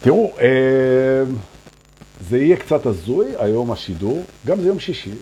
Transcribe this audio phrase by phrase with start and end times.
[0.00, 0.46] תראו, אה,
[2.30, 5.14] זה יהיה קצת הזוי, היום השידור, גם זה יום שישי.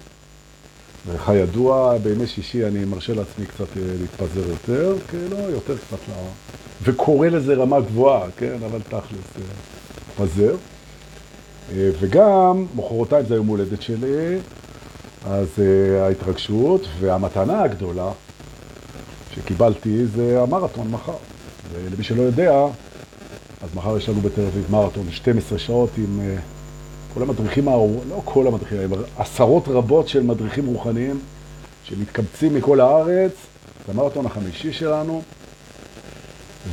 [1.06, 4.96] וכידוע, בימי שישי אני מרשה לעצמי קצת אה, להתפזר יותר,
[5.30, 6.12] לא, יותר קצת ל...
[6.82, 9.46] וקורא לזה רמה גבוהה, כן, אבל תכלס,
[10.16, 10.56] פזר.
[11.74, 14.38] וגם, מחרתיים זה יום הולדת שלי,
[15.26, 15.48] אז
[16.00, 18.10] ההתרגשות, והמתנה הגדולה
[19.34, 21.16] שקיבלתי זה המרתון מחר.
[21.72, 22.66] ולמי שלא יודע,
[23.64, 26.40] אז מחר יש לנו בתל אביב מרתון, 12 שעות עם uh,
[27.14, 27.64] כל המדריכים,
[28.08, 28.78] לא כל המדריכים,
[29.18, 31.20] עשרות רבות של מדריכים רוחניים
[31.84, 33.32] שמתקבצים מכל הארץ,
[33.86, 35.22] זה המרתון החמישי שלנו,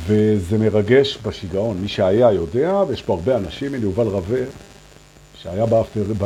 [0.06, 1.76] וזה מרגש בשיגעון.
[1.80, 4.40] מי שהיה יודע, ויש פה הרבה אנשים, הנה יובל רווה,
[5.42, 6.24] שהיה באפטר, ב...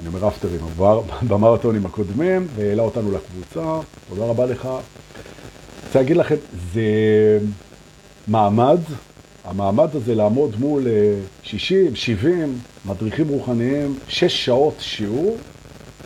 [0.00, 0.60] אני אומר אפטרים,
[1.28, 4.66] במרתונים הקודמים, והעלה אותנו לקבוצה, תודה רבה לך.
[4.66, 4.72] אני
[5.86, 6.36] רוצה להגיד לכם,
[6.72, 6.82] זה
[8.28, 8.78] מעמד,
[9.44, 10.86] המעמד הזה לעמוד מול
[11.42, 15.36] 60, אה, 70 מדריכים רוחניים, 6 שעות שיעור,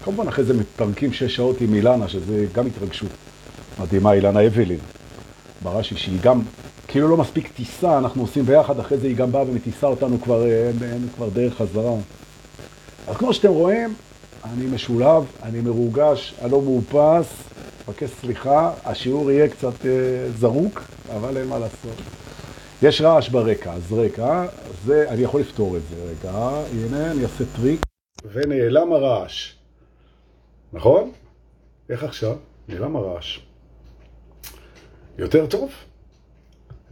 [0.05, 3.11] כמובן אחרי זה מתפרקים 6 שעות עם אילנה, שזה גם התרגשות
[3.81, 4.78] מדהימה, אילנה אבלין,
[5.62, 6.42] ברש"י, שהיא גם,
[6.89, 10.47] כאילו לא מספיק טיסה, אנחנו עושים ביחד, אחרי זה היא גם באה ומטיסה אותנו כבר,
[10.47, 11.94] אה, אין, אין כבר דרך חזרה.
[13.09, 13.94] אז כמו שאתם רואים,
[14.44, 17.27] אני משולהב, אני מרוגש, אני לא מאופס,
[17.89, 19.91] מבקש סליחה, השיעור יהיה קצת אה,
[20.39, 20.83] זרוק,
[21.16, 22.23] אבל אין מה לעשות.
[22.87, 24.47] יש רעש ברקע, אז רקע,
[24.85, 26.33] זה, אני יכול לפתור את זה רגע,
[26.73, 27.81] הנה, אני אעשה טריק,
[28.33, 29.55] ונעלם הרעש,
[30.73, 31.12] נכון?
[31.91, 32.37] איך עכשיו?
[32.69, 33.41] נעלם הרעש.
[35.19, 35.73] יותר טוב?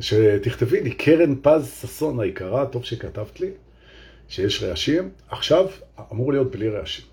[0.00, 3.50] שתכתבי לי, קרן פז ששון היקרה, טוב שכתבת לי,
[4.28, 5.66] שיש רעשים, עכשיו
[6.12, 7.04] אמור להיות בלי רעשים,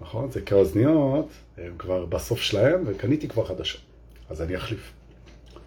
[0.00, 0.30] נכון?
[0.30, 3.80] זה כאוזניות, הם כבר בסוף שלהם, וקניתי כבר חדשות,
[4.30, 4.92] אז אני אחליף.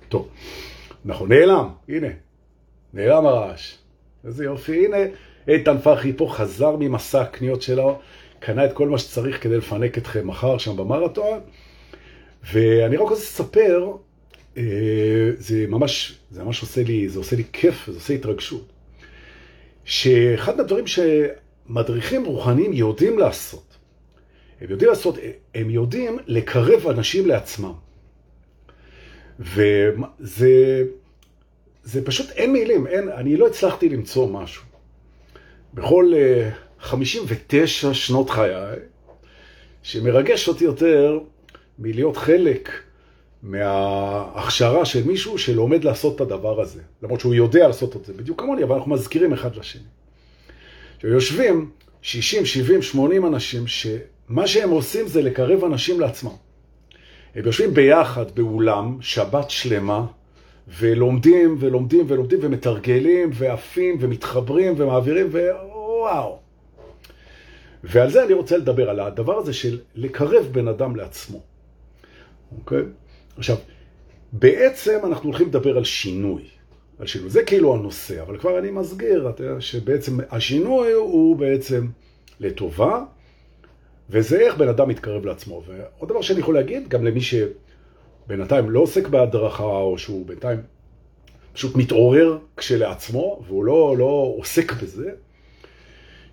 [0.10, 0.30] טוב,
[1.06, 2.08] נכון, נעלם, הנה,
[2.94, 3.76] נעלם הרעש.
[4.26, 4.98] איזה יופי, הנה
[5.48, 8.00] איתן פרחי פה חזר ממסע הקניות שלו,
[8.40, 11.40] קנה את כל מה שצריך כדי לפנק אתכם מחר שם במרתון,
[12.54, 13.92] ואני רק רוצה לספר,
[14.58, 14.64] אה,
[15.38, 18.68] זה ממש, זה ממש עושה לי, זה עושה לי כיף, זה עושה התרגשות,
[19.84, 23.78] שאחד מהדברים שמדריכים רוחניים יודעים לעשות,
[24.62, 25.18] הם יודעים לעשות,
[25.56, 27.74] הם יודעים לקרב אנשים לעצמם.
[29.40, 30.84] וזה
[31.92, 34.64] זה פשוט אין מילים, אין, אני לא הצלחתי למצוא משהו.
[35.74, 38.54] בכל uh, 59 שנות חיי,
[39.84, 41.20] שמרגש אותי יותר
[41.80, 42.70] מלהיות חלק
[43.44, 46.82] מההכשרה של מישהו שלומד לעשות את הדבר הזה.
[47.04, 49.82] למרות שהוא יודע לעשות את זה בדיוק כמוני, אבל אנחנו מזכירים אחד לשני.
[51.02, 51.70] שיושבים
[52.02, 56.36] 60, 70, 80 אנשים, שמה שהם עושים זה לקרב אנשים לעצמם.
[57.36, 60.06] הם יושבים ביחד באולם, שבת שלמה,
[60.68, 66.40] ולומדים ולומדים ולומדים ומתרגלים ועפים ומתחברים ומעבירים ווואו.
[67.84, 71.42] ועל זה אני רוצה לדבר, על הדבר הזה של לקרב בן אדם לעצמו.
[72.58, 72.84] אוקיי?
[73.38, 73.58] עכשיו,
[74.34, 76.44] בעצם אנחנו הולכים לדבר על שינוי.
[77.00, 77.30] על שינוי.
[77.30, 81.88] זה כאילו הנושא, אבל כבר אני מסגיר, שבעצם השינוי הוא בעצם
[82.40, 83.04] לטובה,
[84.10, 85.64] וזה איך בן אדם מתקרב לעצמו.
[85.68, 87.36] ועוד דבר שאני יכול להגיד, גם למי ש...
[88.30, 90.60] בינתיים לא עוסק בהדרכה, או שהוא בינתיים
[91.54, 95.12] פשוט מתעורר כשלעצמו, והוא לא, לא עוסק בזה,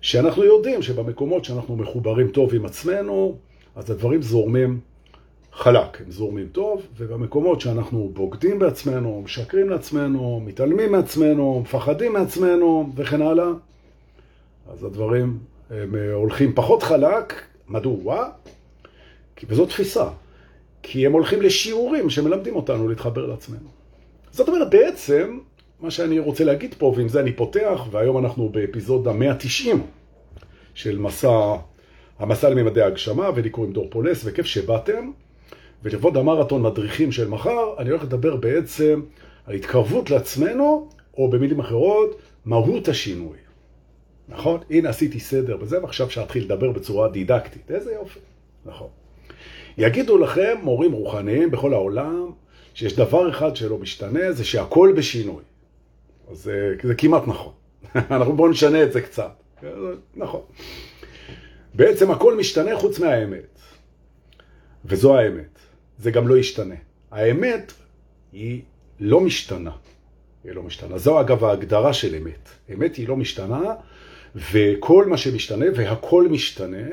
[0.01, 3.37] שאנחנו יודעים שבמקומות שאנחנו מחוברים טוב עם עצמנו,
[3.75, 4.79] אז הדברים זורמים
[5.53, 13.21] חלק, הם זורמים טוב, ובמקומות שאנחנו בוגדים בעצמנו, משקרים לעצמנו, מתעלמים מעצמנו, מפחדים מעצמנו וכן
[13.21, 13.47] הלאה,
[14.71, 17.33] אז הדברים הם הולכים פחות חלק.
[17.67, 18.29] מדוע?
[19.35, 20.09] כי וזו תפיסה.
[20.89, 23.69] כי הם הולכים לשיעורים שמלמדים אותנו להתחבר לעצמנו.
[24.31, 25.39] זאת אומרת, בעצם,
[25.79, 29.83] מה שאני רוצה להגיד פה, ועם זה אני פותח, והיום אנחנו באפיזודה 190
[30.73, 31.55] של מסע,
[32.19, 35.11] המסע לממדי ההגשמה, ולי קוראים דור פולס, וכיף שבאתם.
[35.83, 39.01] ולכבוד המרתון מדריכים של מחר, אני הולך לדבר בעצם
[39.45, 43.37] על התקרבות לעצמנו, או במילים אחרות, מהות השינוי.
[44.29, 44.59] נכון?
[44.69, 47.71] הנה עשיתי סדר בזה, ועכשיו אפשר להתחיל לדבר בצורה דידקטית.
[47.71, 48.19] איזה יופי.
[48.65, 48.87] נכון.
[49.77, 52.31] יגידו לכם מורים רוחניים בכל העולם
[52.73, 55.43] שיש דבר אחד שלא משתנה, זה שהכל בשינוי.
[56.31, 57.53] אז זה, זה כמעט נכון.
[58.11, 59.31] אנחנו בואו נשנה את זה קצת.
[60.15, 60.41] נכון.
[61.73, 63.59] בעצם הכל משתנה חוץ מהאמת.
[64.85, 65.59] וזו האמת.
[65.97, 66.75] זה גם לא ישתנה.
[67.11, 67.73] האמת
[68.31, 68.61] היא
[68.99, 69.71] לא משתנה.
[70.43, 70.97] היא לא משתנה.
[70.97, 72.49] זו אגב ההגדרה של אמת.
[72.73, 73.61] אמת היא לא משתנה,
[74.35, 76.87] וכל מה שמשתנה, והכל משתנה,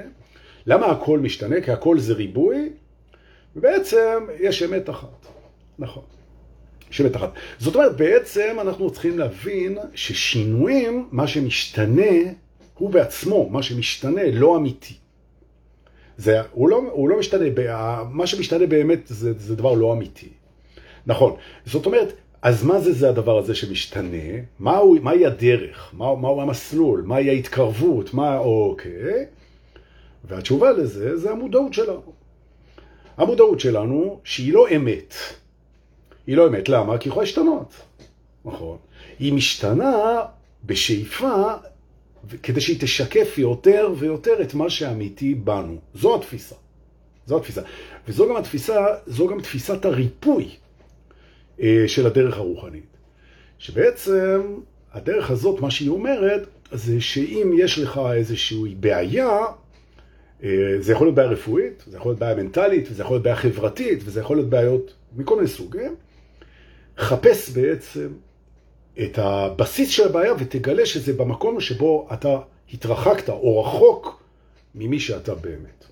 [0.66, 1.60] למה הכל משתנה?
[1.60, 2.70] כי הכל זה ריבוי,
[3.56, 5.26] ובעצם יש אמת אחת.
[5.78, 6.02] נכון.
[6.90, 7.32] שבט אחת.
[7.58, 12.12] זאת אומרת, בעצם אנחנו צריכים להבין ששינויים, מה שמשתנה,
[12.74, 14.94] הוא בעצמו, מה שמשתנה, לא אמיתי.
[16.16, 17.44] זה, הוא, לא, הוא לא משתנה,
[18.10, 20.28] מה שמשתנה באמת זה, זה דבר לא אמיתי.
[21.06, 21.36] נכון.
[21.66, 22.12] זאת אומרת,
[22.42, 24.42] אז מה זה זה הדבר הזה שמשתנה?
[24.60, 25.90] מהו, מהי הדרך?
[25.92, 27.02] מה, מהו המסלול?
[27.06, 28.14] מהי ההתקרבות?
[28.14, 29.26] מה, אוקיי.
[30.28, 32.12] והתשובה לזה זה המודעות שלנו.
[33.16, 35.14] המודעות שלנו שהיא לא אמת.
[36.26, 36.68] היא לא אמת.
[36.68, 36.98] למה?
[36.98, 37.74] כי היא יכולה להשתנות.
[38.44, 38.78] נכון.
[39.18, 40.22] היא משתנה
[40.64, 41.44] בשאיפה
[42.42, 45.76] כדי שהיא תשקף יותר ויותר את מה שאמיתי בנו.
[45.94, 46.54] זו התפיסה.
[47.26, 47.62] זו התפיסה.
[48.08, 50.48] וזו גם התפיסה, זו גם תפיסת הריפוי
[51.60, 52.96] אה, של הדרך הרוחנית.
[53.58, 54.60] שבעצם
[54.92, 59.38] הדרך הזאת, מה שהיא אומרת, זה שאם יש לך איזושהי בעיה,
[60.80, 63.98] זה יכול להיות בעיה רפואית, זה יכול להיות בעיה מנטלית, וזה יכול להיות בעיה חברתית,
[64.04, 65.94] וזה יכול להיות בעיות מכל מיני סוגים,
[66.98, 68.08] חפש בעצם
[69.02, 72.38] את הבסיס של הבעיה ותגלה שזה במקום שבו אתה
[72.72, 74.22] התרחקת או רחוק
[74.74, 75.84] ממי שאתה באמת.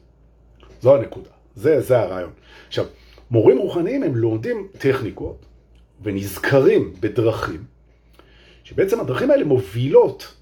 [0.81, 2.31] זו הנקודה, זה, זה הרעיון.
[2.69, 2.87] עכשיו,
[3.31, 5.47] מורים רוחניים הם לומדים טכניקות
[6.03, 7.65] ונזכרים בדרכים,
[8.65, 10.35] שבעצם הדרכים האלה מובילות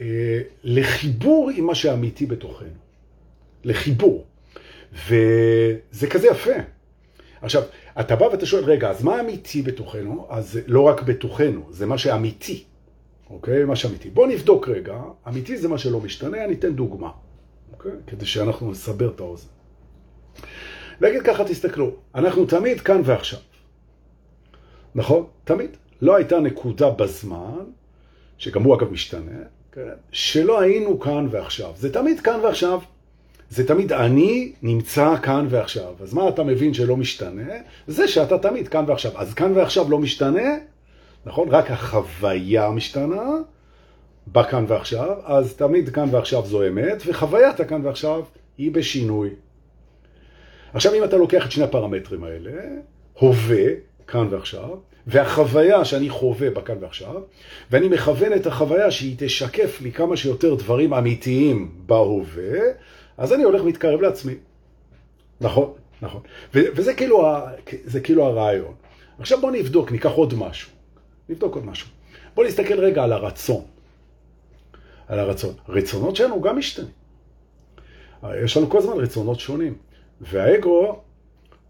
[0.00, 2.87] אה, לחיבור עם מה שאמיתי בתוכנו.
[3.68, 4.24] לחיבור.
[4.92, 6.50] וזה כזה יפה.
[7.42, 7.62] עכשיו,
[8.00, 10.26] אתה בא ואתה שואל, רגע, אז מה אמיתי בתוכנו?
[10.30, 12.64] אז לא רק בתוכנו, זה מה שאמיתי.
[13.30, 13.64] אוקיי?
[13.64, 14.10] מה שאמיתי.
[14.10, 17.10] בוא נבדוק רגע, אמיתי זה מה שלא משתנה, אני אתן דוגמה.
[17.72, 17.92] אוקיי?
[18.06, 19.48] כדי שאנחנו נסבר את האוזן.
[21.00, 23.40] נגיד ככה, תסתכלו, אנחנו תמיד כאן ועכשיו.
[24.94, 25.26] נכון?
[25.44, 25.76] תמיד.
[26.02, 27.64] לא הייתה נקודה בזמן,
[28.38, 29.42] שגם הוא אגב משתנה,
[29.72, 29.80] כן?
[30.12, 31.72] שלא היינו כאן ועכשיו.
[31.76, 32.80] זה תמיד כאן ועכשיו.
[33.50, 35.92] זה תמיד אני נמצא כאן ועכשיו.
[36.00, 37.52] אז מה אתה מבין שלא משתנה?
[37.86, 39.12] זה שאתה תמיד כאן ועכשיו.
[39.16, 40.56] אז כאן ועכשיו לא משתנה,
[41.26, 41.48] נכון?
[41.48, 43.22] רק החוויה משתנה
[44.32, 48.22] בכאן ועכשיו, אז תמיד כאן ועכשיו זו אמת, וחוויית הכאן ועכשיו
[48.58, 49.30] היא בשינוי.
[50.74, 52.52] עכשיו, אם אתה לוקח את שני הפרמטרים האלה,
[53.18, 53.66] הווה,
[54.06, 57.20] כאן ועכשיו, והחוויה שאני חווה בכאן ועכשיו,
[57.70, 62.58] ואני מכוון את החוויה שהיא תשקף לי כמה שיותר דברים אמיתיים בהווה,
[63.18, 64.34] אז אני הולך ומתקרב לעצמי.
[65.40, 65.72] נכון,
[66.02, 66.20] נכון.
[66.54, 67.26] וזה כאילו,
[67.84, 68.74] זה כאילו הרעיון.
[69.18, 70.70] עכשיו בואו נבדוק, ניקח עוד משהו.
[71.28, 71.88] נבדוק עוד משהו.
[72.34, 73.64] בואו נסתכל רגע על הרצון.
[75.08, 75.54] על הרצון.
[75.68, 76.90] רצונות שלנו גם משתנים.
[78.44, 79.74] יש לנו כל הזמן רצונות שונים.
[80.20, 81.00] והאגו,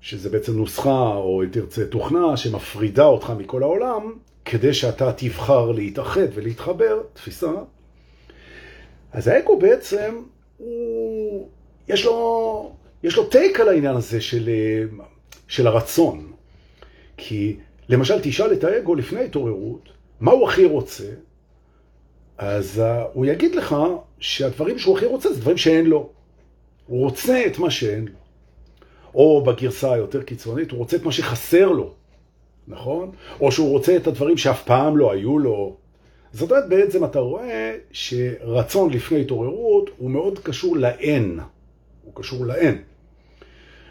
[0.00, 4.12] שזה בעצם נוסחה, או אם תרצה, תוכנה שמפרידה אותך מכל העולם,
[4.44, 7.52] כדי שאתה תבחר להתאחד ולהתחבר, תפיסה.
[9.12, 10.22] אז האגו בעצם
[10.58, 11.48] הוא,
[11.88, 12.72] יש לו,
[13.02, 14.50] יש לו טייק על העניין הזה של,
[15.48, 16.32] של הרצון.
[17.16, 17.56] כי
[17.88, 19.88] למשל, תשאל את האגו לפני התעוררות,
[20.20, 21.04] מה הוא הכי רוצה?
[22.38, 23.76] אז uh, הוא יגיד לך
[24.18, 26.10] שהדברים שהוא הכי רוצה זה דברים שאין לו.
[26.86, 28.18] הוא רוצה את מה שאין לו.
[29.14, 31.94] או בגרסה היותר קיצונית, הוא רוצה את מה שחסר לו,
[32.68, 33.10] נכון?
[33.40, 35.76] או שהוא רוצה את הדברים שאף פעם לא היו לו.
[36.32, 41.40] זאת אומרת, בעצם אתה רואה שרצון לפני התעוררות הוא מאוד קשור לאין.
[42.04, 42.78] הוא קשור לאין.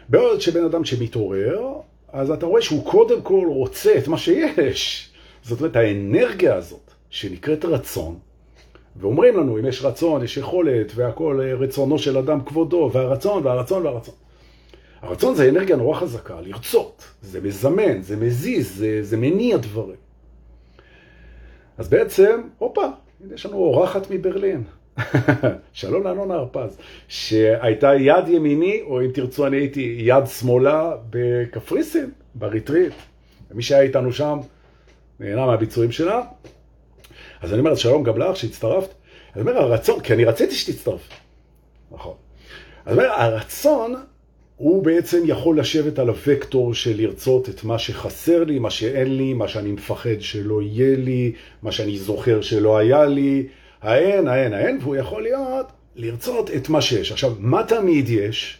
[0.08, 1.72] בעוד שבן אדם שמתעורר,
[2.12, 5.10] אז אתה רואה שהוא קודם כל רוצה את מה שיש.
[5.42, 8.18] זאת אומרת, האנרגיה הזאת, שנקראת רצון,
[8.96, 14.14] ואומרים לנו, אם יש רצון, יש יכולת, והכל רצונו של אדם כבודו, והרצון, והרצון, והרצון.
[15.02, 17.04] הרצון זה אנרגיה נורא חזקה, לרצות.
[17.22, 20.07] זה מזמן, זה מזיז, זה, זה מניע דברים.
[21.78, 22.86] אז בעצם, הופה,
[23.34, 24.64] יש לנו אורחת מברלין.
[25.72, 32.92] שלום לאנונה הרפז, שהייתה יד ימיני, או אם תרצו אני הייתי יד שמאלה בקפריסין, בריטריט.
[33.50, 34.38] ומי שהיה איתנו שם
[35.20, 36.22] נהנה מהביצועים שלה.
[37.40, 38.94] אז אני אומר, שלום גם לך שהצטרפת.
[39.34, 41.08] אני אומר, הרצון, כי אני רציתי שתצטרף.
[41.90, 42.14] נכון.
[42.86, 43.94] אז אני אומר, הרצון
[44.58, 49.34] הוא בעצם יכול לשבת על הוקטור של לרצות את מה שחסר לי, מה שאין לי,
[49.34, 53.46] מה שאני מפחד שלא יהיה לי, מה שאני זוכר שלא היה לי,
[53.82, 57.12] האין, האין, האין, והוא יכול להיות לרצות את מה שיש.
[57.12, 58.58] עכשיו, מה תמיד יש?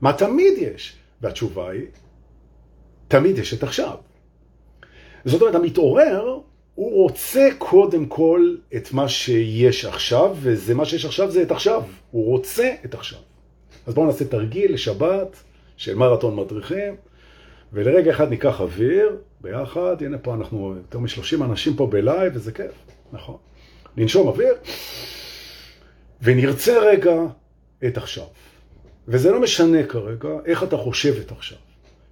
[0.00, 0.96] מה תמיד יש?
[1.20, 1.86] והתשובה היא,
[3.08, 3.94] תמיד יש את עכשיו.
[5.24, 6.38] זאת אומרת, המתעורר,
[6.74, 11.82] הוא רוצה קודם כל את מה שיש עכשיו, וזה מה שיש עכשיו זה את עכשיו.
[12.10, 13.27] הוא רוצה את עכשיו.
[13.88, 15.36] אז בואו נעשה תרגיל לשבת
[15.76, 16.96] של מרתון מדריכים,
[17.72, 22.72] ולרגע אחד ניקח אוויר ביחד, הנה פה אנחנו יותר מ-30 אנשים פה בלייב, וזה כיף,
[23.12, 23.36] נכון.
[23.96, 24.54] ננשום אוויר,
[26.22, 27.14] ונרצה רגע
[27.86, 28.24] את עכשיו.
[29.08, 31.58] וזה לא משנה כרגע איך אתה חושב את עכשיו.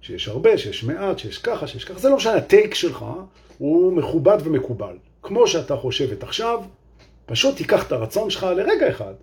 [0.01, 3.05] שיש הרבה, שיש מעט, שיש ככה, שיש ככה, זה לא משנה, הטייק שלך
[3.57, 4.95] הוא מכובד ומקובל.
[5.21, 6.63] כמו שאתה חושב את עכשיו,
[7.25, 9.13] פשוט תיקח את הרצון שלך לרגע אחד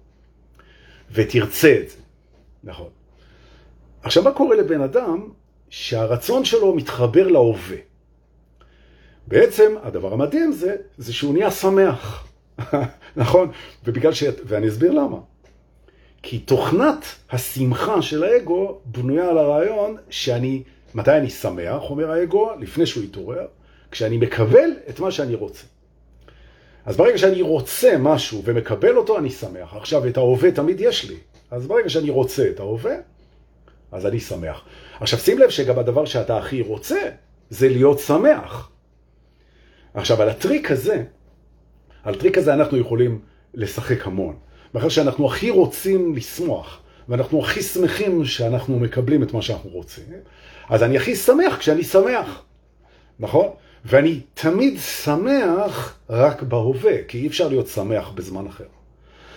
[1.13, 2.04] ותרצה את זה.
[2.65, 2.89] נכון.
[4.03, 5.29] עכשיו, מה קורה לבן אדם
[5.69, 7.77] שהרצון שלו מתחבר להווה?
[9.27, 12.27] בעצם, הדבר המדהים זה, זה שהוא נהיה שמח.
[13.17, 13.51] נכון?
[13.85, 14.25] ובגלל ש...
[14.45, 15.19] ואני אסביר למה.
[16.23, 20.63] כי תוכנת השמחה של האגו בנויה על הרעיון שאני,
[20.95, 23.47] מתי אני שמח, אומר האגו, לפני שהוא יתעורר,
[23.91, 25.67] כשאני מקבל את מה שאני רוצה.
[26.87, 29.75] אז ברגע שאני רוצה משהו ומקבל אותו, אני שמח.
[29.75, 31.17] עכשיו, את ההווה תמיד יש לי.
[31.55, 32.95] אז ברגע שאני רוצה את ההווה,
[33.93, 34.65] אז אני שמח.
[35.01, 37.01] עכשיו, שים לב שגם הדבר שאתה הכי רוצה,
[37.51, 38.71] זה להיות שמח.
[39.95, 41.05] עכשיו, על הטריק הזה,
[42.03, 43.21] על הטריק הזה אנחנו יכולים
[43.55, 44.37] לשחק המון.
[44.75, 50.05] מאחר שאנחנו הכי רוצים לשמוח, ואנחנו הכי שמחים שאנחנו מקבלים את מה שאנחנו רוצים,
[50.69, 52.43] אז אני הכי שמח כשאני שמח,
[53.19, 53.49] נכון?
[53.85, 58.65] ואני תמיד שמח רק בהווה, כי אי אפשר להיות שמח בזמן אחר.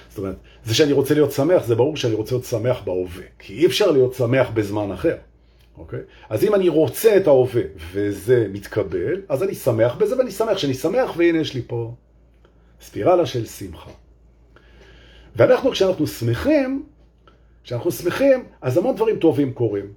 [0.09, 0.35] זאת אומרת,
[0.67, 3.91] זה שאני רוצה להיות שמח, זה ברור שאני רוצה להיות שמח בהווה, כי אי אפשר
[3.91, 5.15] להיות שמח בזמן אחר.
[5.77, 5.99] אוקיי?
[6.29, 10.73] אז אם אני רוצה את ההווה וזה מתקבל, אז אני שמח בזה ואני שמח שאני
[10.73, 11.93] שמח, והנה יש לי פה
[12.81, 13.91] ספירלה של שמחה.
[15.35, 16.85] ואנחנו, כשאנחנו שמחים,
[17.63, 19.93] כשאנחנו שמחים, אז המון דברים טובים קורים.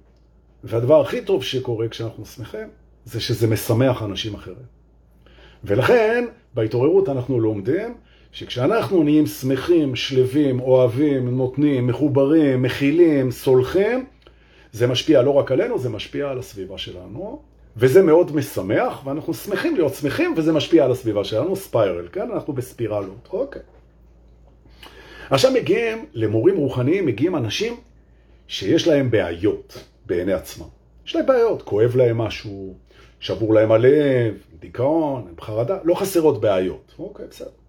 [0.63, 2.67] והדבר הכי טוב שקורה כשאנחנו שמחים,
[3.05, 4.65] זה שזה משמח אנשים אחרים.
[5.63, 7.95] ולכן, בהתעוררות אנחנו לומדים
[8.31, 14.05] שכשאנחנו נהיים שמחים, שלווים, אוהבים, נותנים, מחוברים, מכילים, סולחים,
[14.71, 17.41] זה משפיע לא רק עלינו, זה משפיע על הסביבה שלנו,
[17.77, 22.31] וזה מאוד משמח, ואנחנו שמחים להיות שמחים, וזה משפיע על הסביבה שלנו, ספיירל, כן?
[22.31, 23.61] אנחנו בספירלות, אוקיי.
[25.29, 27.75] עכשיו מגיעים, למורים רוחניים מגיעים אנשים
[28.47, 30.65] שיש להם בעיות בעיני עצמם.
[31.05, 32.73] יש להם בעיות, כואב להם משהו,
[33.19, 36.93] שבור להם הלב, דיכאון, חרדה, לא חסרות בעיות.
[36.99, 37.60] אוקיי, בסדר.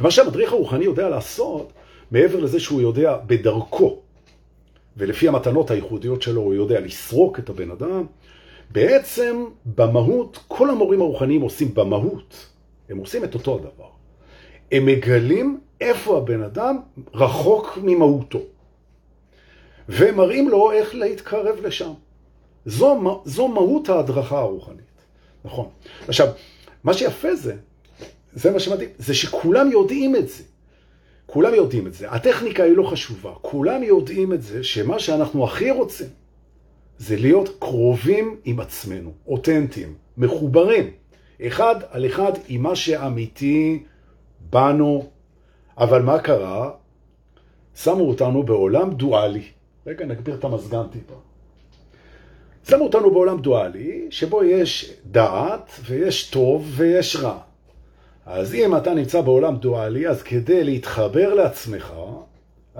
[0.00, 1.72] ומה שהמדריך הרוחני יודע לעשות,
[2.10, 3.98] מעבר לזה שהוא יודע בדרכו,
[4.96, 8.04] ולפי המתנות הייחודיות שלו הוא יודע לסרוק את הבן אדם,
[8.70, 9.44] בעצם
[9.76, 12.46] במהות, כל המורים הרוחניים עושים במהות,
[12.88, 13.88] הם עושים את אותו הדבר.
[14.72, 16.78] הם מגלים איפה הבן אדם
[17.14, 18.40] רחוק ממהותו.
[19.88, 21.92] ומראים לו איך להתקרב לשם.
[22.66, 24.80] זו, זו מהות ההדרכה הרוחנית.
[25.44, 25.68] נכון.
[26.08, 26.28] עכשיו,
[26.84, 27.56] מה שיפה זה,
[28.36, 30.42] זה מה שמדהים, זה שכולם יודעים את זה.
[31.26, 32.10] כולם יודעים את זה.
[32.10, 33.32] הטכניקה היא לא חשובה.
[33.42, 36.08] כולם יודעים את זה שמה שאנחנו הכי רוצים
[36.98, 40.90] זה להיות קרובים עם עצמנו, אותנטיים, מחוברים,
[41.46, 43.82] אחד על אחד עם מה שאמיתי
[44.50, 45.10] בנו.
[45.78, 46.70] אבל מה קרה?
[47.74, 49.44] שמו אותנו בעולם דואלי.
[49.86, 51.14] רגע, נגביר את המזגן טיפה.
[52.68, 57.45] שמו אותנו בעולם דואלי, שבו יש דעת ויש טוב ויש רע.
[58.26, 61.92] אז אם אתה נמצא בעולם דואלי, אז כדי להתחבר לעצמך,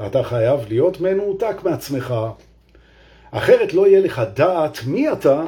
[0.06, 2.14] אתה חייב להיות מנותק מעצמך.
[3.30, 5.42] אחרת לא יהיה לך דעת מי אתה,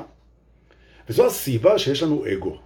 [1.08, 2.56] וזו הסיבה שיש לנו אגו.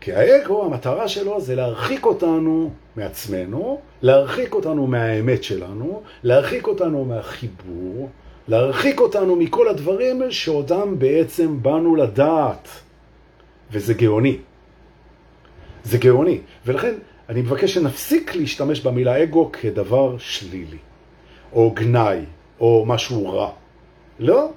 [0.00, 8.08] כי האגו, המטרה שלו זה להרחיק אותנו מעצמנו, להרחיק אותנו מהאמת שלנו, להרחיק אותנו מהחיבור,
[8.48, 12.68] להרחיק אותנו מכל הדברים שעודם בעצם באנו לדעת.
[13.72, 14.38] וזה גאוני.
[15.84, 16.40] זה גאוני.
[16.66, 16.94] ולכן
[17.28, 20.78] אני מבקש שנפסיק להשתמש במילה אגו כדבר שלילי,
[21.52, 22.18] או גנאי,
[22.60, 23.50] או משהו רע.
[24.18, 24.50] לא.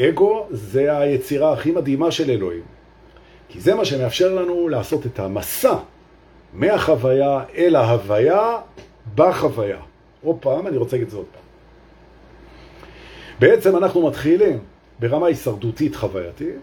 [0.00, 2.62] אגו זה היצירה הכי מדהימה של אלוהים.
[3.48, 5.74] כי זה מה שמאפשר לנו לעשות את המסע
[6.52, 8.58] מהחוויה אל ההוויה
[9.14, 9.78] בחוויה.
[10.22, 11.42] עוד פעם, אני רוצה להגיד את זה עוד פעם.
[13.38, 14.58] בעצם אנחנו מתחילים
[15.00, 16.54] ברמה הישרדותית חווייתית,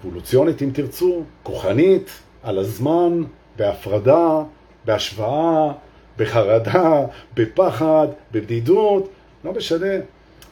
[0.00, 2.10] אבולוציונית אם תרצו, כוחנית,
[2.42, 3.22] על הזמן,
[3.56, 4.42] בהפרדה,
[4.84, 5.72] בהשוואה,
[6.16, 7.06] בחרדה,
[7.36, 9.08] בפחד, בבדידות,
[9.44, 9.94] לא משנה,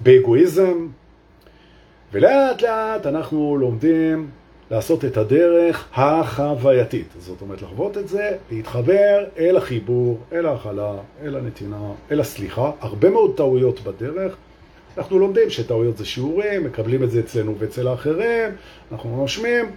[0.01, 0.87] באגואיזם.
[2.13, 4.31] ולאט לאט אנחנו לומדים
[4.71, 7.07] לעשות את הדרך החווייתית.
[7.19, 10.93] זאת אומרת, לחוות את זה, להתחבר אל החיבור, אל ההכלה,
[11.23, 12.71] אל הנתינה, אל הסליחה.
[12.81, 14.37] הרבה מאוד טעויות בדרך.
[14.99, 18.51] אנחנו לומדים שטעויות זה שיעורים, מקבלים את זה אצלנו ואצל האחרים,
[18.93, 19.71] אנחנו נושמים,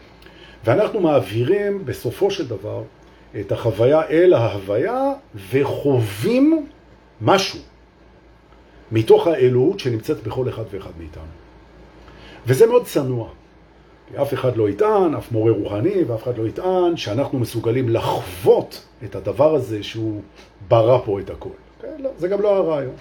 [0.66, 2.84] ואנחנו מעבירים בסופו של דבר
[3.40, 5.14] את החוויה אל ההוויה
[5.52, 6.68] וחווים
[7.22, 7.60] משהו
[8.92, 11.24] מתוך האלוהות שנמצאת בכל אחד ואחד מאיתנו.
[12.48, 13.30] וזה מאוד צנוע.
[14.08, 18.86] כי אף אחד לא יטען, אף מורה רוחני ואף אחד לא יטען שאנחנו מסוגלים לחוות
[19.04, 20.22] את הדבר הזה שהוא
[20.68, 21.50] ברא פה את הכל.
[21.82, 21.96] כן?
[22.00, 22.96] לא, זה גם לא הרעיון.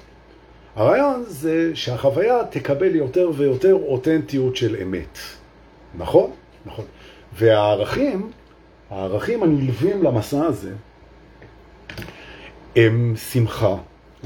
[0.76, 5.19] הרעיון זה שהחוויה תקבל יותר ויותר אותנטיות של אמת.
[5.99, 6.31] נכון?
[6.67, 6.85] נכון.
[7.32, 8.30] והערכים,
[8.90, 10.72] הערכים הנלווים למסע הזה,
[12.76, 13.76] הם שמחה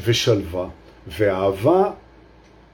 [0.04, 0.68] ושלווה
[1.06, 1.90] ואהבה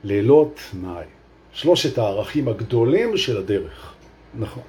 [0.05, 1.05] ללא תנאי.
[1.53, 3.95] שלושת הערכים הגדולים של הדרך.
[4.35, 4.63] נכון.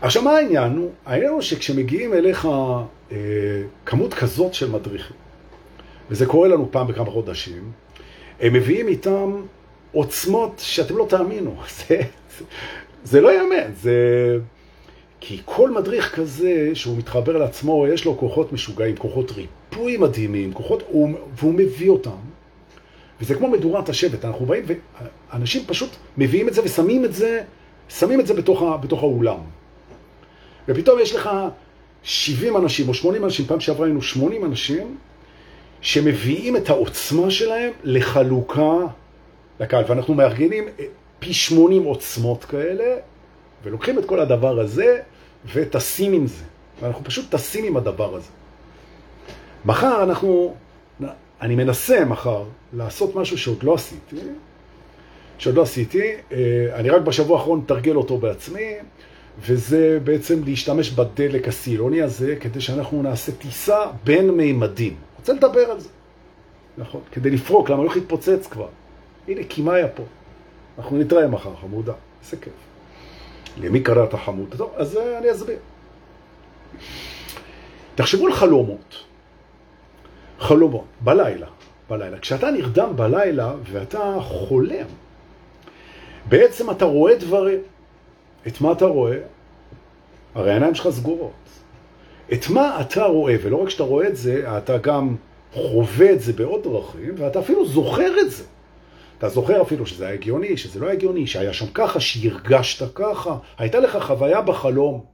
[0.00, 0.90] עכשיו, מה העניין הוא?
[1.06, 2.48] העניין הוא שכשמגיעים אליך
[3.12, 3.16] אה,
[3.86, 5.16] כמות כזאת של מדריכים,
[6.10, 7.72] וזה קורה לנו פעם בכמה חודשים,
[8.40, 9.42] הם מביאים איתם
[9.92, 11.56] עוצמות שאתם לא תאמינו.
[11.88, 12.00] זה,
[12.38, 12.44] זה,
[13.06, 13.98] זה לא יאמן, זה...
[15.20, 20.82] כי כל מדריך כזה שהוא מתחבר לעצמו, יש לו כוחות משוגעים, כוחות ריפוי מדהימים, כוחות,
[21.36, 22.10] והוא מביא אותם.
[23.20, 24.64] וזה כמו מדורת השבט, אנחנו באים
[25.32, 27.40] ואנשים פשוט מביאים את זה ושמים את זה,
[27.88, 29.38] שמים את זה בתוך, ה, בתוך האולם.
[30.68, 31.30] ופתאום יש לך
[32.02, 34.96] 70 אנשים או 80 אנשים, פעם שעברה היינו 80 אנשים,
[35.80, 38.76] שמביאים את העוצמה שלהם לחלוקה
[39.60, 39.84] לקהל.
[39.88, 40.64] ואנחנו מארגנים
[41.18, 42.96] פי 80 עוצמות כאלה,
[43.64, 45.00] ולוקחים את כל הדבר הזה
[45.54, 46.44] וטסים עם זה.
[46.80, 48.28] ואנחנו פשוט טסים עם הדבר הזה.
[49.64, 50.54] מחר אנחנו,
[51.40, 54.16] אני מנסה מחר לעשות משהו שעוד לא עשיתי,
[55.38, 56.38] שעוד לא עשיתי, אה,
[56.74, 58.72] אני רק בשבוע האחרון תרגל אותו בעצמי,
[59.40, 64.96] וזה בעצם להשתמש בדלק הסילוני הזה כדי שאנחנו נעשה טיסה בין מימדים.
[65.18, 65.88] רוצה לדבר על זה.
[66.78, 68.68] נכון, כדי לפרוק, למה הולך להתפוצץ כבר.
[69.28, 70.02] הנה, קימאיה פה.
[70.78, 71.92] אנחנו נתראה מחר, חמודה.
[72.22, 72.52] איזה כיף.
[73.56, 74.54] למי קראת חמוד?
[74.56, 75.58] טוב, אז אה, אני אסביר.
[77.94, 79.04] תחשבו על חלומות.
[80.38, 81.46] חלומות, בלילה,
[81.90, 82.18] בלילה.
[82.18, 84.86] כשאתה נרדם בלילה ואתה חולם,
[86.28, 87.58] בעצם אתה רואה דברים.
[88.46, 89.18] את מה אתה רואה?
[90.34, 91.32] הרי העיניים שלך סגורות.
[92.32, 95.16] את מה אתה רואה, ולא רק שאתה רואה את זה, אתה גם
[95.52, 98.44] חווה את זה בעוד דרכים, ואתה אפילו זוכר את זה.
[99.18, 103.38] אתה זוכר אפילו שזה היה הגיוני, שזה לא היה הגיוני, שהיה שם ככה, שהרגשת ככה,
[103.58, 105.04] הייתה לך חוויה בחלום.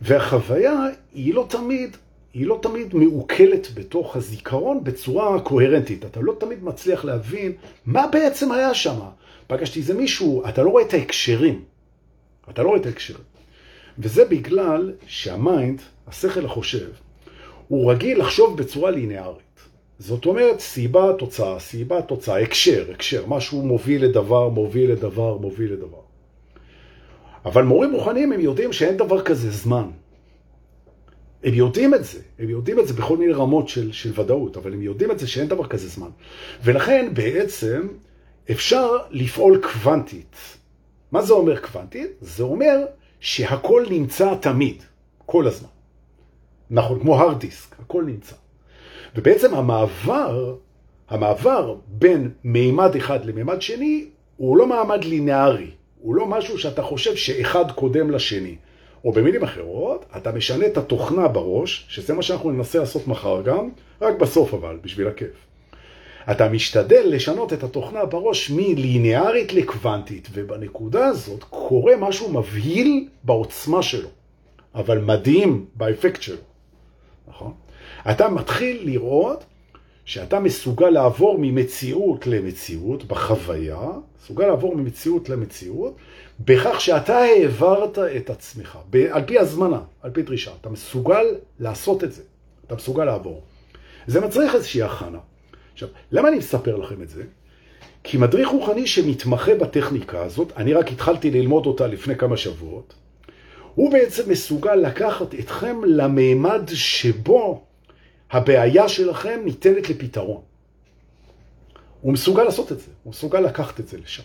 [0.00, 1.96] והחוויה היא לא תמיד,
[2.34, 6.04] היא לא תמיד מעוקלת בתוך הזיכרון בצורה קוהרנטית.
[6.04, 7.52] אתה לא תמיד מצליח להבין
[7.86, 8.98] מה בעצם היה שם.
[9.46, 11.64] פגשתי איזה מישהו, אתה לא רואה את ההקשרים.
[12.50, 13.24] אתה לא רואה את ההקשרים.
[13.98, 16.88] וזה בגלל שהמיינד, השכל החושב,
[17.68, 19.49] הוא רגיל לחשוב בצורה ליניארית.
[20.00, 26.00] זאת אומרת, סיבה, תוצאה, סיבה, תוצאה, הקשר, הקשר, משהו מוביל לדבר, מוביל לדבר, מוביל לדבר.
[27.44, 29.90] אבל מורים מוכנים, הם יודעים שאין דבר כזה זמן.
[31.44, 34.72] הם יודעים את זה, הם יודעים את זה בכל מיני רמות של, של ודאות, אבל
[34.72, 36.10] הם יודעים את זה שאין דבר כזה זמן.
[36.64, 37.88] ולכן בעצם
[38.50, 40.36] אפשר לפעול קוונטית.
[41.12, 42.10] מה זה אומר קוונטית?
[42.20, 42.76] זה אומר
[43.20, 44.82] שהכל נמצא תמיד,
[45.26, 45.68] כל הזמן.
[46.70, 48.36] נכון, כמו הרד דיסק, הכל נמצא.
[49.16, 50.54] ובעצם המעבר,
[51.08, 55.70] המעבר בין מימד אחד למימד שני, הוא לא מעמד לינארי,
[56.00, 58.56] הוא לא משהו שאתה חושב שאחד קודם לשני.
[59.04, 63.68] או במילים אחרות, אתה משנה את התוכנה בראש, שזה מה שאנחנו ננסה לעשות מחר גם,
[64.00, 65.46] רק בסוף אבל, בשביל הכיף.
[66.30, 74.08] אתה משתדל לשנות את התוכנה בראש מליניארית לקוונטית, ובנקודה הזאת קורה משהו מבהיל בעוצמה שלו,
[74.74, 76.42] אבל מדהים באפקט שלו,
[77.28, 77.52] נכון?
[78.10, 79.44] אתה מתחיל לראות
[80.04, 83.78] שאתה מסוגל לעבור ממציאות למציאות, בחוויה,
[84.22, 85.96] מסוגל לעבור ממציאות למציאות,
[86.40, 88.78] בכך שאתה העברת את עצמך,
[89.10, 90.50] על פי הזמנה, על פי דרישה.
[90.60, 91.24] אתה מסוגל
[91.60, 92.22] לעשות את זה,
[92.66, 93.42] אתה מסוגל לעבור.
[94.06, 95.18] זה מצריך איזושהי הכנה.
[95.72, 97.22] עכשיו, למה אני מספר לכם את זה?
[98.04, 102.94] כי מדריך רוחני שמתמחה בטכניקה הזאת, אני רק התחלתי ללמוד אותה לפני כמה שבועות,
[103.74, 107.62] הוא בעצם מסוגל לקחת אתכם למימד שבו
[108.30, 110.40] הבעיה שלכם ניתנת לפתרון.
[112.00, 114.22] הוא מסוגל לעשות את זה, הוא מסוגל לקחת את זה לשם.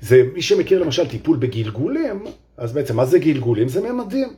[0.00, 2.24] זה, מי שמכיר למשל טיפול בגלגולים,
[2.56, 3.68] אז בעצם מה זה גלגולים?
[3.68, 4.28] זה ממדים.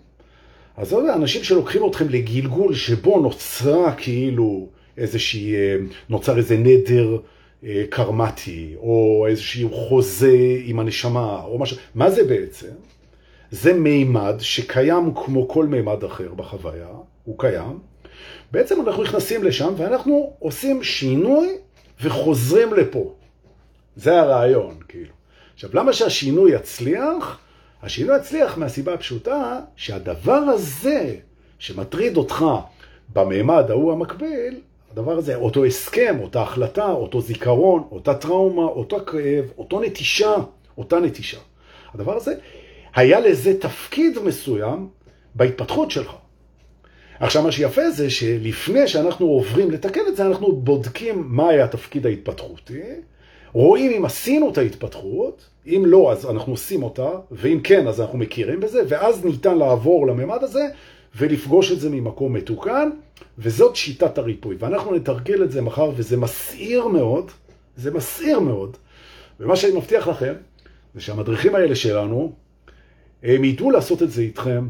[0.77, 5.77] אז זה אנשים שלוקחים אתכם לגלגול שבו נוצרה כאילו איזושהי, אה,
[6.09, 7.19] נוצר איזה נדר
[7.65, 11.77] אה, קרמטי, או איזשהו חוזה עם הנשמה, או משהו.
[11.95, 12.73] מה זה בעצם?
[13.51, 16.89] זה מימד שקיים כמו כל מימד אחר בחוויה,
[17.25, 17.79] הוא קיים.
[18.51, 21.49] בעצם אנחנו נכנסים לשם ואנחנו עושים שינוי
[22.01, 23.15] וחוזרים לפה.
[23.97, 25.13] זה הרעיון, כאילו.
[25.55, 27.39] עכשיו, למה שהשינוי יצליח?
[27.83, 31.17] השינוי יצליח מהסיבה הפשוטה שהדבר הזה
[31.59, 32.45] שמטריד אותך
[33.13, 34.61] בממד ההוא המקביל,
[34.93, 40.35] הדבר הזה, אותו הסכם, אותה החלטה, אותו זיכרון, אותה טראומה, אותו כאב, אותו נטישה,
[40.79, 41.39] אותה נטישה.
[41.95, 42.35] הדבר הזה,
[42.95, 44.89] היה לזה תפקיד מסוים
[45.35, 46.13] בהתפתחות שלך.
[47.21, 52.07] עכשיו, מה שיפה זה שלפני שאנחנו עוברים לתקן את זה, אנחנו בודקים מה היה התפקיד
[52.07, 52.83] ההתפתחותי,
[53.53, 58.19] רואים אם עשינו את ההתפתחות, אם לא, אז אנחנו עושים אותה, ואם כן, אז אנחנו
[58.19, 60.67] מכירים בזה, ואז ניתן לעבור לממד הזה
[61.17, 62.91] ולפגוש את זה ממקום מתוקן,
[63.39, 64.57] וזאת שיטת הריפוי.
[64.59, 67.31] ואנחנו נתרגל את זה מחר, וזה מסעיר מאוד,
[67.77, 68.77] זה מסעיר מאוד,
[69.41, 70.35] ומה שאני מבטיח לכם,
[70.95, 72.33] זה שהמדריכים האלה שלנו,
[73.23, 74.69] הם ידעו לעשות את זה איתכם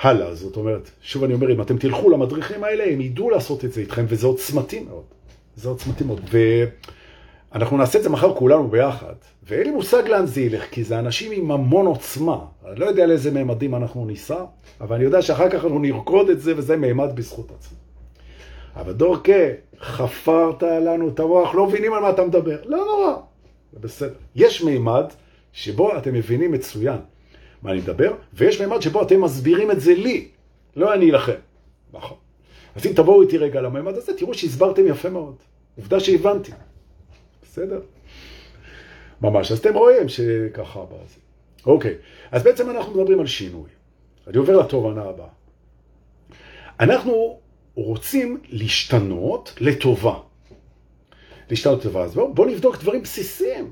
[0.00, 0.34] הלאה.
[0.34, 3.80] זאת אומרת, שוב אני אומר, אם אתם תלכו למדריכים האלה, הם ידעו לעשות את זה
[3.80, 5.04] איתכם, וזה עוצמתי מאוד.
[5.56, 6.20] זה עוצמתי מאוד.
[7.52, 10.98] ואנחנו נעשה את זה מחר כולנו ביחד, ואין לי מושג לאן זה ילך, כי זה
[10.98, 12.38] אנשים עם המון עוצמה.
[12.70, 14.44] אני לא יודע לאיזה מימדים אנחנו ניסע,
[14.80, 17.78] אבל אני יודע שאחר כך אנחנו נרקוד את זה, וזה מימד בזכות עצמי.
[18.76, 19.32] אבל דורקה,
[19.80, 22.58] חפרת לנו את המוח, לא מבינים על מה אתה מדבר.
[22.64, 23.14] לא נורא,
[23.72, 24.14] זה בסדר.
[24.34, 25.04] יש מימד
[25.52, 26.98] שבו אתם מבינים מצוין
[27.64, 30.28] מה אני מדבר, ויש מימד שבו אתם מסבירים את זה לי,
[30.76, 31.40] לא אני לכם.
[31.92, 32.16] נכון.
[32.76, 35.34] אז אם תבואו איתי רגע למימד הזה, תראו שהסברתם יפה מאוד.
[35.76, 36.52] עובדה שהבנתי.
[37.42, 37.80] בסדר?
[39.20, 39.52] ממש.
[39.52, 41.20] אז אתם רואים שככה בזה.
[41.66, 41.94] אוקיי.
[42.30, 43.68] אז בעצם אנחנו מדברים על שינוי.
[44.26, 45.28] אני עובר לתובנה הבאה.
[46.80, 47.38] אנחנו
[47.74, 50.18] רוצים להשתנות לטובה.
[51.50, 52.02] להשתנות לטובה.
[52.02, 53.70] אז בואו בוא נבדוק דברים בסיסיים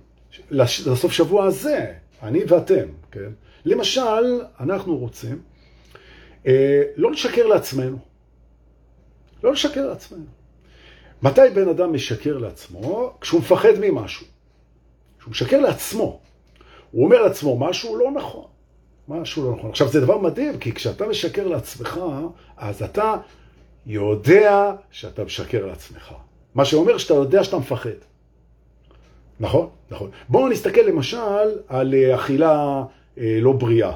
[0.50, 3.30] לסוף שבוע הזה, אני ואתם, כן?
[3.64, 5.42] למשל, אנחנו רוצים
[6.46, 7.98] אה, לא לשקר לעצמנו.
[9.44, 10.24] לא לשקר לעצמנו.
[11.22, 13.12] מתי בן אדם משקר לעצמו?
[13.20, 14.26] כשהוא מפחד ממשהו.
[15.18, 16.20] כשהוא משקר לעצמו.
[16.90, 18.44] הוא אומר לעצמו משהו לא נכון.
[19.08, 19.70] משהו לא נכון.
[19.70, 22.00] עכשיו, זה דבר מדהים, כי כשאתה משקר לעצמך,
[22.56, 23.16] אז אתה
[23.86, 26.12] יודע שאתה משקר לעצמך.
[26.54, 27.90] מה שאומר שאתה יודע שאתה מפחד.
[29.40, 29.68] נכון?
[29.90, 30.10] נכון.
[30.28, 32.84] בואו נסתכל למשל על אה, אכילה
[33.16, 33.92] לא בריאה.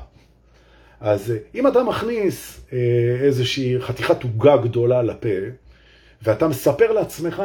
[1.00, 2.78] אז אה, אם אתה מכניס אה,
[3.20, 5.28] איזושהי חתיכת עוגה גדולה לפה,
[6.22, 7.42] ואתה מספר לעצמך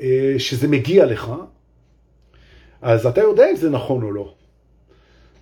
[0.00, 1.32] אה, שזה מגיע לך,
[2.82, 4.34] אז אתה יודע אם זה נכון או לא.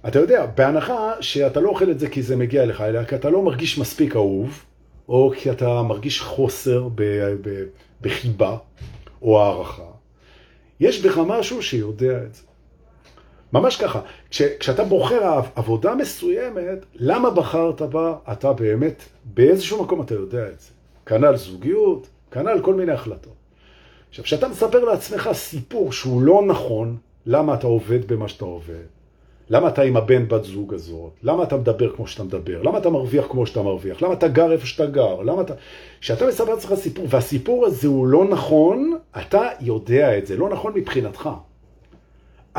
[0.09, 3.31] אתה יודע, בהנחה שאתה לא אוכל את זה כי זה מגיע לך, אלא כי אתה
[3.31, 4.65] לא מרגיש מספיק אהוב,
[5.09, 6.89] או כי אתה מרגיש חוסר
[8.01, 8.57] בחיבה
[9.23, 9.83] או הערכה,
[10.81, 12.43] יש בך משהו שיודע את זה.
[13.53, 14.01] ממש ככה.
[14.31, 20.61] כש, כשאתה בוחר עבודה מסוימת, למה בחרת בה, אתה באמת, באיזשהו מקום אתה יודע את
[20.61, 20.69] זה.
[21.07, 23.33] כנ"ל זוגיות, כנ"ל כל מיני החלטות.
[24.09, 28.85] עכשיו, כשאתה מספר לעצמך סיפור שהוא לא נכון, למה אתה עובד במה שאתה עובד,
[29.51, 32.91] למה אתה עם הבן בת זוג הזאת, למה אתה מדבר כמו שאתה מדבר, למה אתה
[32.91, 35.55] מרוויח כמו שאתה מרוויח, למה אתה גר איפה שאתה גר, למה אתה...
[36.01, 40.73] כשאתה מספר לעצמך סיפור, והסיפור הזה הוא לא נכון, אתה יודע את זה, לא נכון
[40.75, 41.31] מבחינתך.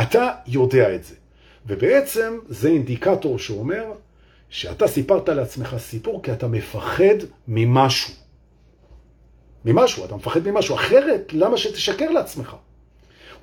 [0.02, 1.16] אתה יודע את זה.
[1.66, 3.84] ובעצם זה אינדיקטור שאומר
[4.50, 7.16] שאתה סיפרת לעצמך סיפור כי אתה מפחד
[7.48, 8.14] ממשהו.
[9.66, 10.76] ממשהו, אתה מפחד ממשהו.
[10.76, 12.56] אחרת, למה שתשקר לעצמך?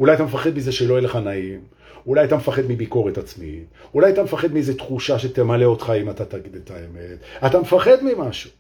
[0.00, 1.60] אולי אתה מפחד מזה שלא יהיה לך נעים,
[2.06, 6.54] אולי אתה מפחד מביקורת עצמית, אולי אתה מפחד מאיזו תחושה שתמלא אותך אם אתה תגיד
[6.56, 7.18] את האמת.
[7.46, 8.50] אתה מפחד ממשהו.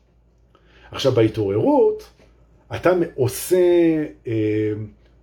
[0.92, 2.04] עכשיו, בהתעוררות,
[2.76, 3.56] אתה עושה
[4.26, 4.72] אה,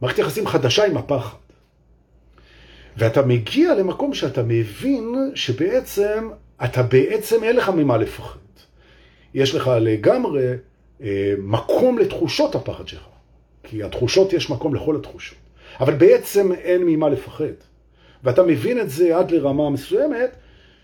[0.01, 1.37] מערכת יחסים חדשה עם הפחד.
[2.97, 6.29] ואתה מגיע למקום שאתה מבין שבעצם,
[6.63, 8.39] אתה בעצם אין לך ממה לפחד.
[9.33, 10.53] יש לך לגמרי
[11.01, 13.05] אה, מקום לתחושות הפחד שלך.
[13.63, 15.37] כי התחושות, יש מקום לכל התחושות.
[15.79, 17.45] אבל בעצם אין ממה לפחד.
[18.23, 20.35] ואתה מבין את זה עד לרמה מסוימת,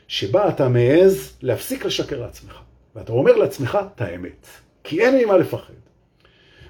[0.07, 2.59] שבה אתה מעז להפסיק לשקר לעצמך.
[2.95, 4.47] ואתה אומר לעצמך את האמת.
[4.83, 5.73] כי אין ממה לפחד.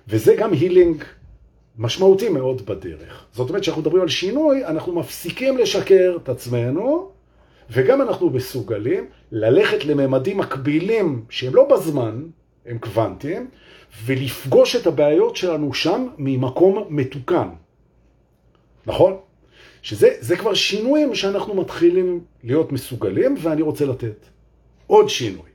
[0.08, 1.04] וזה גם הילינג
[1.78, 3.26] משמעותי מאוד בדרך.
[3.34, 7.12] זאת אומרת שאנחנו מדברים על שינוי, אנחנו מפסיקים לשקר את עצמנו,
[7.70, 12.24] וגם אנחנו מסוגלים ללכת לממדים מקבילים שהם לא בזמן,
[12.66, 13.48] הם קוונטיים,
[14.06, 17.50] ולפגוש את הבעיות שלנו שם ממקום מתוקן.
[18.86, 19.18] נכון?
[19.82, 24.26] שזה כבר שינויים שאנחנו מתחילים להיות מסוגלים, ואני רוצה לתת
[24.88, 25.55] עוד שינוי.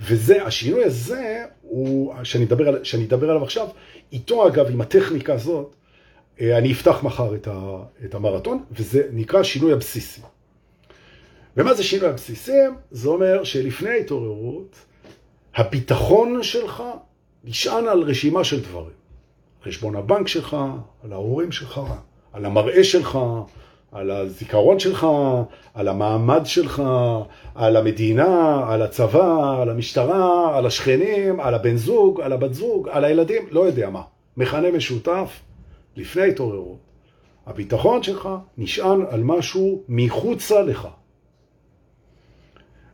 [0.00, 3.68] וזה, השינוי הזה, הוא, שאני אדבר, על, שאני אדבר עליו עכשיו,
[4.12, 5.74] איתו אגב, עם הטכניקה הזאת,
[6.40, 10.20] אה, אני אפתח מחר את, ה, את המרתון, וזה נקרא שינוי הבסיסי.
[11.56, 12.52] ומה זה שינוי הבסיסי?
[12.90, 14.76] זה אומר שלפני ההתעוררות,
[15.54, 16.82] הביטחון שלך
[17.44, 18.98] נשען על רשימה של דברים.
[19.64, 20.56] חשבון הבנק שלך,
[21.04, 21.80] על ההורים שלך,
[22.32, 23.18] על המראה שלך,
[23.92, 25.06] על הזיכרון שלך,
[25.74, 26.82] על המעמד שלך,
[27.54, 33.04] על המדינה, על הצבא, על המשטרה, על השכנים, על הבן זוג, על הבת זוג, על
[33.04, 34.02] הילדים, לא יודע מה.
[34.36, 35.40] מכנה משותף
[35.96, 36.78] לפני התעוררות.
[37.46, 40.88] הביטחון שלך נשען על משהו מחוצה לך.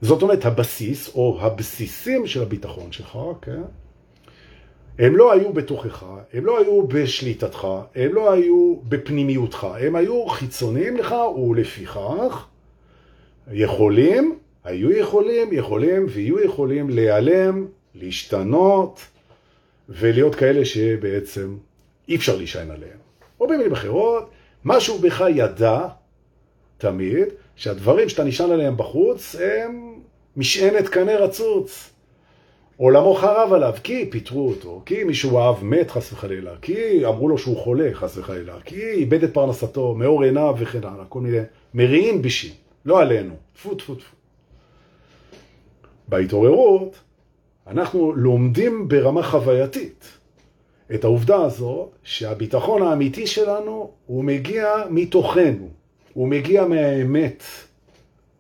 [0.00, 3.62] זאת אומרת, הבסיס או הבסיסים של הביטחון שלך, כן?
[4.98, 10.96] הם לא היו בתוכך, הם לא היו בשליטתך, הם לא היו בפנימיותך, הם היו חיצוניים
[10.96, 12.46] לך ולפיכך
[13.52, 19.00] יכולים, היו יכולים, יכולים ויהיו יכולים להיעלם, להשתנות
[19.88, 21.56] ולהיות כאלה שבעצם
[22.08, 22.98] אי אפשר להישען עליהם.
[23.40, 24.30] או במילים אחרות,
[24.64, 25.86] משהו בך ידע
[26.78, 29.94] תמיד שהדברים שאתה נשען עליהם בחוץ הם
[30.36, 31.93] משענת קנה רצוץ.
[32.76, 37.38] עולמו חרב עליו, כי פיטרו אותו, כי מישהו אהב מת חס וחלילה, כי אמרו לו
[37.38, 41.38] שהוא חולה חס וחלילה, כי איבד את פרנסתו, מאור עיניו וכן הלאה, כל מיני
[41.74, 44.16] מריעים בישים, לא עלינו, טפו טפו טפו.
[46.08, 47.00] בהתעוררות
[47.66, 50.18] אנחנו לומדים ברמה חווייתית
[50.94, 55.68] את העובדה הזו שהביטחון האמיתי שלנו הוא מגיע מתוכנו,
[56.12, 57.42] הוא מגיע מהאמת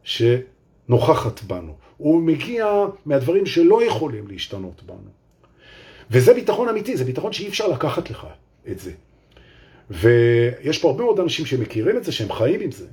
[0.02, 1.83] שנוכחת בנו.
[1.96, 5.10] הוא מגיע מהדברים שלא יכולים להשתנות בנו.
[6.10, 8.26] וזה ביטחון אמיתי, זה ביטחון שאי אפשר לקחת לך
[8.70, 8.92] את זה.
[9.90, 12.86] ויש פה הרבה מאוד אנשים שמכירים את זה, שהם חיים עם זה.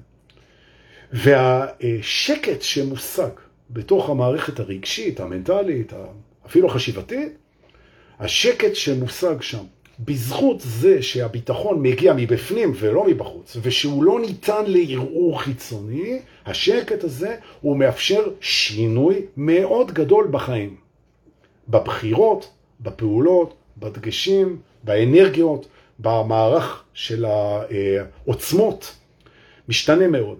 [1.14, 3.30] והשקט שמושג
[3.70, 5.94] בתוך המערכת הרגשית, המנטלית,
[6.46, 7.38] אפילו החשיבתית,
[8.20, 9.64] השקט שמושג שם,
[10.06, 17.78] בזכות זה שהביטחון מגיע מבפנים ולא מבחוץ, ושהוא לא ניתן לערעור חיצוני, השקט הזה הוא
[17.78, 20.76] מאפשר שינוי מאוד גדול בחיים.
[21.70, 25.68] בבחירות, בפעולות, בדגשים, באנרגיות,
[26.00, 28.96] במערך של העוצמות,
[29.70, 30.38] משתנה מאוד.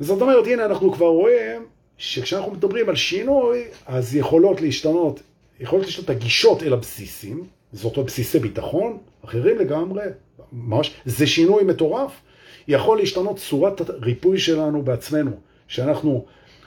[0.00, 1.66] זאת אומרת, הנה אנחנו כבר רואים
[1.98, 5.20] שכשאנחנו מדברים על שינוי, אז יכולות להשתנות,
[5.60, 10.04] יכולות להשתנות הגישות אל הבסיסים, זאת אומרת בסיסי ביטחון, אחרים לגמרי,
[10.52, 12.20] ממש, זה שינוי מטורף.
[12.68, 15.30] יכול להשתנות צורת הריפוי שלנו בעצמנו,
[15.68, 16.24] שאנחנו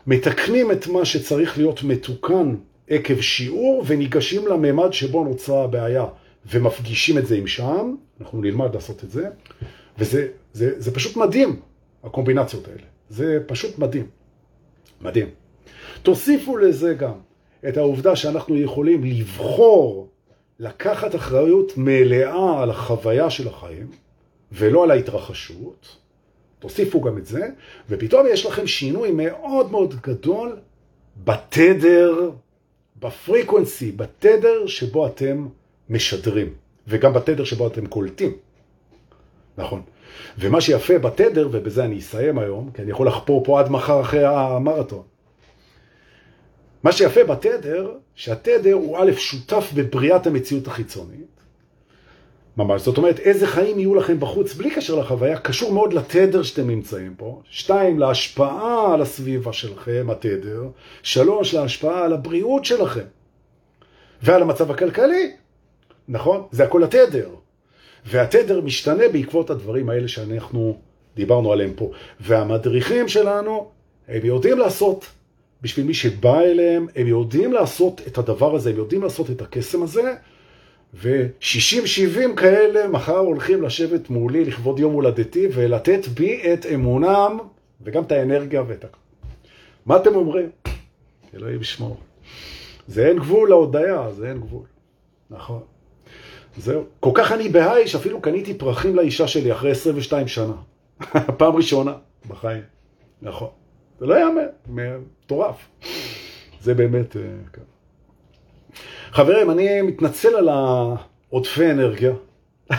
[0.07, 2.55] מתקנים את מה שצריך להיות מתוקן
[2.87, 6.05] עקב שיעור וניגשים לממד שבו נוצרה הבעיה
[6.51, 9.27] ומפגישים את זה עם שם, אנחנו נלמד לעשות את זה,
[9.97, 11.59] וזה זה, זה פשוט מדהים,
[12.03, 12.83] הקומבינציות האלה.
[13.09, 14.07] זה פשוט מדהים.
[15.01, 15.27] מדהים.
[16.03, 17.13] תוסיפו לזה גם
[17.67, 20.09] את העובדה שאנחנו יכולים לבחור
[20.59, 23.87] לקחת אחריות מלאה על החוויה של החיים,
[24.51, 25.97] ולא על ההתרחשות,
[26.59, 27.47] תוסיפו גם את זה,
[27.89, 30.57] ופתאום יש לכם שינוי מאוד מאוד גדול
[31.23, 32.31] בתדר,
[32.99, 35.47] בפריקוונסי, בתדר שבו אתם
[35.89, 36.53] משדרים,
[36.87, 38.33] וגם בתדר שבו אתם קולטים.
[39.57, 39.81] נכון.
[40.39, 44.25] ומה שיפה בתדר, ובזה אני אסיים היום, כי אני יכול לחפור פה עד מחר אחרי
[44.25, 45.03] המרתון,
[46.83, 51.41] מה שיפה בתדר, שהתדר הוא א', שותף בבריאת המציאות החיצונית,
[52.57, 56.67] ממש, זאת אומרת, איזה חיים יהיו לכם בחוץ, בלי קשר לחוויה, קשור מאוד לתדר שאתם
[56.67, 57.41] נמצאים פה.
[57.49, 60.63] שתיים, להשפעה על הסביבה שלכם, התדר.
[61.03, 63.05] שלוש, להשפעה על הבריאות שלכם.
[64.21, 65.31] ועל המצב הכלכלי.
[66.07, 66.43] נכון?
[66.51, 67.29] זה הכל התדר.
[68.05, 70.77] והתדר משתנה בעקבות הדברים האלה שאנחנו
[71.15, 71.91] דיברנו עליהם פה.
[72.19, 73.69] והמדריכים שלנו,
[74.07, 75.05] הם יודעים לעשות
[75.61, 79.83] בשביל מי שבא אליהם, הם יודעים לעשות את הדבר הזה, הם יודעים לעשות את הקסם
[79.83, 80.13] הזה,
[80.93, 87.37] ו-60-70 כאלה מחר הולכים לשבת מולי לכבוד יום הולדתי ולתת בי את אמונם
[87.81, 88.99] וגם את האנרגיה ואת הכול.
[89.85, 90.49] מה אתם אומרים?
[91.33, 91.97] אלוהים ישמור.
[92.87, 94.65] זה אין גבול להודיה, זה אין גבול.
[95.29, 95.61] נכון.
[96.57, 96.83] זהו.
[96.99, 100.53] כל כך אני בהיי שאפילו קניתי פרחים לאישה שלי אחרי 22 שנה.
[101.37, 101.93] פעם ראשונה
[102.27, 102.61] בחיים.
[103.21, 103.58] נכון.
[103.99, 105.55] זה לא יאמן, מטורף.
[106.61, 107.15] זה באמת...
[107.17, 107.21] אה,
[107.53, 107.61] כן.
[109.11, 112.11] חברים, אני מתנצל על העודפי אנרגיה,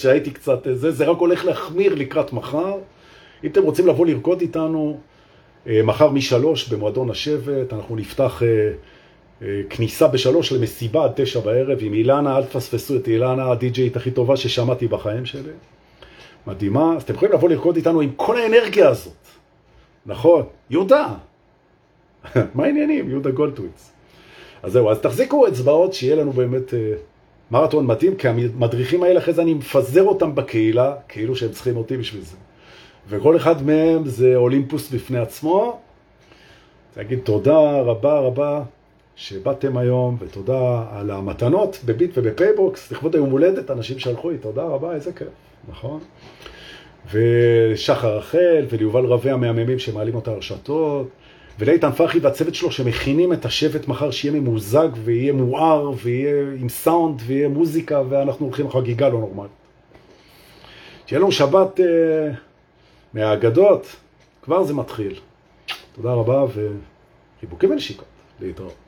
[0.00, 2.76] שהייתי קצת זה, זה רק הולך להחמיר לקראת מחר.
[3.44, 5.00] אם אתם רוצים לבוא לרקוד איתנו,
[5.66, 11.94] אה, מחר משלוש במועדון השבט, אנחנו נפתח אה, כניסה בשלוש למסיבה עד תשע בערב עם
[11.94, 15.52] אילנה, אל תפספסו את אילנה, הדי-ג'יית הכי טובה ששמעתי בחיים שלי.
[16.46, 16.94] מדהימה.
[16.96, 19.12] אז אתם יכולים לבוא לרקוד איתנו עם כל האנרגיה הזאת.
[20.06, 21.14] נכון, יהודה.
[22.54, 23.10] מה העניינים?
[23.10, 23.92] יהודה גולדטוויץ.
[24.62, 26.92] אז זהו, אז תחזיקו אצבעות שיהיה לנו באמת אה,
[27.50, 31.96] מרתון מתאים, כי המדריכים האלה אחרי זה אני מפזר אותם בקהילה, כאילו שהם צריכים אותי
[31.96, 32.36] בשביל זה.
[33.08, 35.80] וכל אחד מהם זה אולימפוס בפני עצמו.
[36.96, 38.62] להגיד תודה רבה רבה
[39.16, 44.94] שבאתם היום, ותודה על המתנות בביט ובפייבוקס, לכבוד היום הולדת, אנשים שלחו לי, תודה רבה,
[44.94, 45.28] איזה כיף,
[45.68, 46.00] נכון?
[47.10, 51.08] ושחר רחל, וליובל רבי המהממים שמעלים אותה הרשתות,
[51.58, 57.22] ולאיתן פרחי והצוות שלו שמכינים את השבט מחר שיהיה ממוזג ויהיה מואר ויהיה עם סאונד
[57.26, 59.50] ויהיה מוזיקה ואנחנו הולכים לחגיגה לא נורמלית.
[61.06, 61.82] שיהיה לנו שבת uh,
[63.14, 63.96] מהאגדות,
[64.42, 65.14] כבר זה מתחיל.
[65.92, 66.44] תודה רבה
[67.40, 68.06] חיבוקים ונשיקות,
[68.40, 68.81] להתראות.